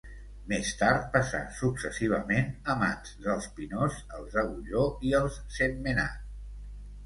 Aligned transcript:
Més 0.51 0.69
tard 0.77 1.03
passà 1.15 1.41
successivament 1.57 2.49
a 2.75 2.77
mans 2.81 3.13
del 3.27 3.45
Pinós, 3.61 4.01
els 4.21 4.41
Agulló 4.47 4.89
i 5.11 5.17
els 5.23 5.41
Sentmenat. 5.61 6.21